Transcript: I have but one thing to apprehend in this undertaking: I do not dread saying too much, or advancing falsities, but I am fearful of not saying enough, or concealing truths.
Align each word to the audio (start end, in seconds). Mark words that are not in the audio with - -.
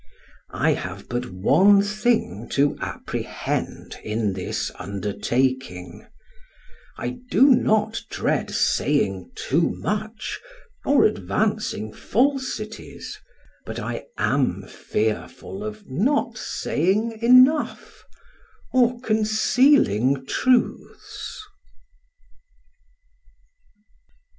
I 0.55 0.73
have 0.73 1.07
but 1.09 1.27
one 1.29 1.83
thing 1.83 2.49
to 2.53 2.75
apprehend 2.81 3.97
in 4.03 4.33
this 4.33 4.71
undertaking: 4.79 6.07
I 6.97 7.19
do 7.29 7.51
not 7.51 8.01
dread 8.09 8.49
saying 8.49 9.29
too 9.35 9.61
much, 9.77 10.39
or 10.83 11.05
advancing 11.05 11.93
falsities, 11.93 13.19
but 13.63 13.77
I 13.79 14.05
am 14.17 14.65
fearful 14.67 15.63
of 15.63 15.87
not 15.87 16.35
saying 16.35 17.19
enough, 17.21 18.03
or 18.73 18.99
concealing 19.01 20.25
truths. 20.25 21.43